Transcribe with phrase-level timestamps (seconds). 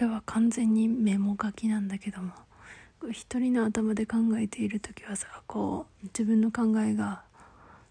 [0.00, 2.32] れは完全にメモ書きなんだけども
[3.10, 7.22] 一人の頭で考えている時はさこう自分の考えが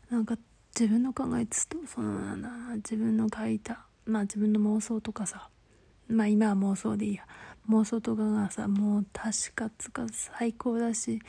[0.10, 0.38] なんか
[0.78, 5.50] 自分の考えつとそのなんだ自分の書いたまあ自分の妄想とかさ
[6.08, 7.26] まあ今は妄想でいいや。
[7.70, 11.20] 妄想とかがさもう確かつか最高だし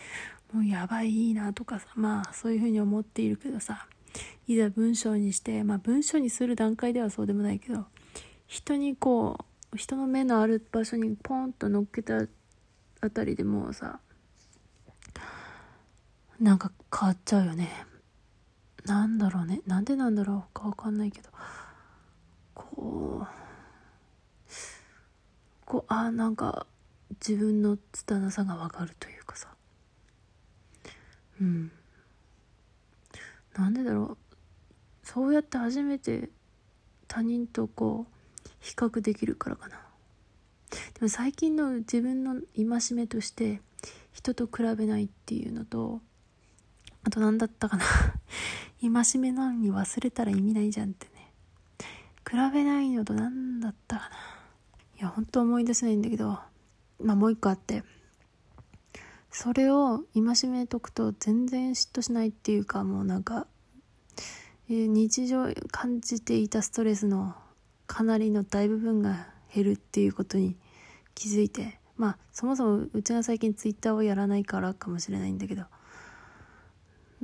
[0.53, 3.87] もうやばいいいなとかさまあそういうふうに思っているけどさ
[4.47, 7.87] いざ文章にしてまあ文章にする段階ではそうでもないけど
[8.47, 9.45] 人にこう
[9.77, 12.27] 人の目のある場所にポンと乗っけた
[13.01, 14.01] あたりでもうさ
[16.41, 17.71] なんか変わっちゃうよね。
[18.85, 19.63] なんだろうね。
[19.67, 21.31] なんでなんだろうかわかんないけど。
[22.55, 23.27] こう
[25.65, 26.67] こうあなんか
[27.27, 29.49] 自分の拙さがわかるというかさ。
[31.41, 31.73] うん。
[33.57, 34.37] なんでだろう。
[35.03, 36.29] そうやって初めて
[37.09, 38.16] 他人とこう
[38.61, 39.81] 比較できるからかな。
[40.95, 43.61] でも最近の自分の戒めとして
[44.13, 46.01] 人と比べないっていうのと
[47.05, 47.85] あと何だったかな。
[48.81, 51.33] 戒めなのに忘れたら意味ないじゃんってね。
[52.29, 54.17] 比べないのと何だったかな。
[54.99, 56.39] いや本当思い出せないんだけど
[57.01, 57.85] まあもう一個あって。
[59.31, 63.47] それを戒めとくと全然嫉妬しないっていうかもうなんか
[64.67, 67.37] 日常感じていたストレスの
[67.97, 70.55] かなりの大部分が減るっていうことに
[71.15, 75.63] 気づいてまあそもそもうちが最近ツイッターをやらないからかもしれないんだけど。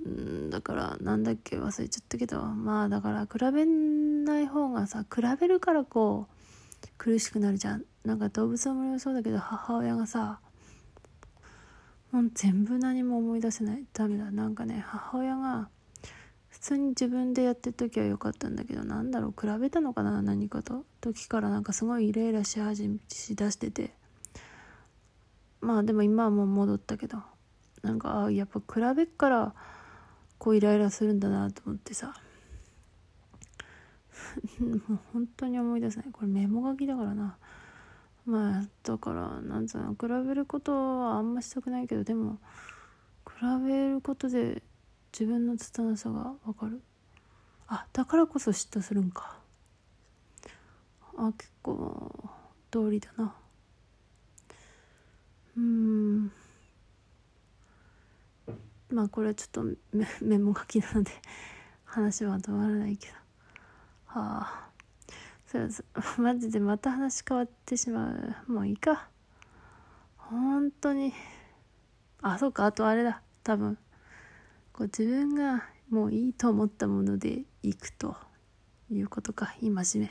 [0.02, 2.40] うんだからなんだっけ忘れちゃったけど。
[2.42, 6.26] まあだから比べない方がさ比べるからこ
[6.82, 7.84] う苦しくなるじゃん。
[8.06, 10.40] なんか動物の森もそうだけど母親がさ
[12.12, 13.84] もう全部何も思い出せない。
[13.92, 14.30] ダメだ。
[14.30, 15.68] なんかね母親が
[16.62, 20.84] 通に自分でやってる時は良かったんだけどなんだろう比べたのかな何かと。
[21.00, 23.92] 時からなんかすごいイライラし始めしだしてて。
[25.60, 27.18] まあでも今はもう戻ったけど。
[27.82, 29.54] なんかあやっぱ比べっから
[30.38, 32.14] こうイライラするんだなと思ってさ。
[34.62, 36.10] もう本当に思い出せない。
[36.12, 37.36] これメモ書きだからな。
[38.24, 42.38] まあだからなんつうの比べることはあんましたくないけどでも
[43.26, 43.32] 比
[43.66, 44.62] べることで
[45.12, 46.80] 自分の拙さが分かる。
[47.68, 49.38] あだからこそ嫉妬するんか。
[51.16, 52.30] あ結構
[52.70, 53.34] 通りだな。
[55.56, 56.32] うん。
[58.90, 59.62] まあこれはちょっと
[59.92, 61.10] メメモ書きなので
[61.84, 63.14] 話は止まらないけど。
[64.06, 64.68] はあ。
[65.46, 65.68] そう
[66.16, 68.52] マジでまた話変わってしまう。
[68.52, 69.08] もういいか。
[70.16, 71.12] 本当に。
[72.22, 72.64] あそうか。
[72.64, 73.20] あとあれだ。
[73.44, 73.76] 多分。
[74.72, 78.16] こう自分がもういいと思ったものでいくと
[78.90, 80.10] いうことか戒め。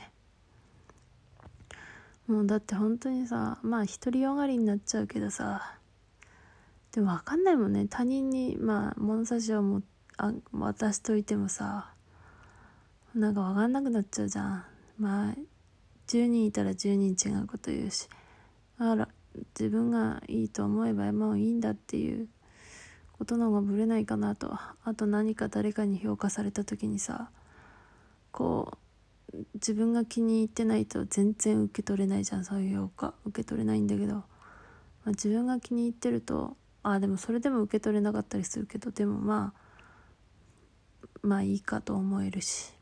[2.28, 5.76] もうだって本当にさまあ独りよがりになっちゃうけどさ
[6.92, 7.86] でも分かんないもんね。
[7.88, 9.82] 他人にまあ物差しをも
[10.18, 11.92] あ渡しといてもさ
[13.14, 14.64] なんか分かんなくなっちゃうじゃん。
[14.98, 15.34] まあ
[16.06, 18.08] 10人いたら10人違うこと言うし。
[18.78, 19.08] あら
[19.58, 22.28] 自分がいいと思えばもういいんだっていう
[23.22, 24.52] ことの方がぶれないかなと。
[24.52, 27.30] あと何か誰かに評価された時にさ
[28.32, 28.76] こ
[29.32, 32.44] う自分が気に入ってないと全然受け取れないじゃん。
[32.44, 34.24] そういう評価受け取れないんだけど、ま
[35.06, 42.72] あ、自分が気に入ってるとあでもそれでも受け取れなかったりするけどでもまあまあいいかと思えるし。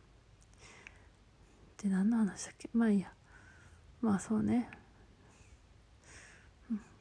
[1.83, 2.71] で何の話だっけ？
[2.73, 3.13] まあいいや。
[4.01, 4.71] まあそうね。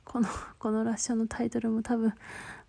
[0.10, 0.28] この
[0.58, 2.14] このラッションのタイトルも多分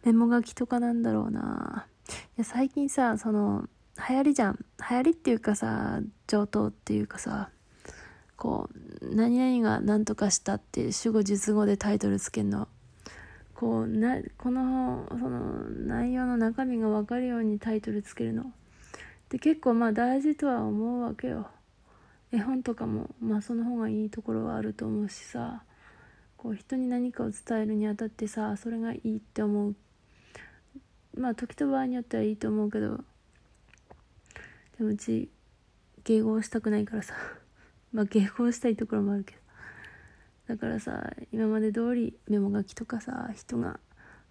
[0.04, 1.86] メモ書きとかなんだろうな。
[2.08, 3.66] いや最近さその
[4.08, 4.58] 流行りじゃん。
[4.90, 7.48] 流行りっていうかさ上等っていうかさ
[8.36, 8.68] こ
[9.00, 12.68] う何々が何とかしたって主語述語でタイトルつけんの。
[13.54, 18.52] こうなこのその内容の中身が分かるようにタイトルつけるの。
[19.30, 21.48] で結構まあ大事とは思うわけよ。
[22.32, 25.62] 絵本とかもまあその方がいいところはあると思うしさ。
[26.42, 29.75] こう人に何かを伝えるにあたってさそれがいいって思う。
[31.14, 32.96] まあ時と場合によってはいいと思うけど
[34.78, 35.28] でもうち
[36.04, 37.14] 迎合したくないからさ。
[37.92, 39.40] まあ迎合したいところもあるけど。
[40.54, 43.78] だからさ今まで通りメモ書きとかさ人が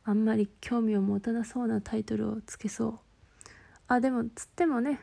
[0.04, 3.00] あんまり興味を持たなそうなタイトルをつけそう。
[3.88, 5.00] あでもつってもね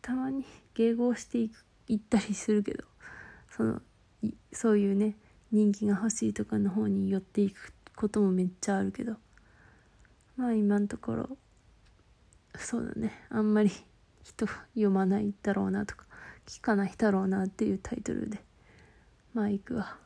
[0.00, 2.84] たまに迎合していくいったりするけど。
[3.50, 3.82] その
[4.52, 5.16] そういうね
[5.50, 9.16] 人気が欲しいとかの方に寄っていくこともめっちゃあるけど
[10.36, 11.36] まあ今のところ
[12.56, 13.70] そうだねあんまり
[14.22, 16.04] 人読まないだろうなとか
[16.46, 18.42] 聞かないだろうなっていうタイトルで
[19.34, 19.98] まあいくわ。